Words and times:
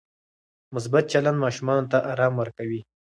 مثبت 0.75 1.03
چلند 1.11 1.37
ماشوم 1.43 1.69
ته 1.91 1.97
ارام 2.11 2.33
ورکوي. 2.37 2.81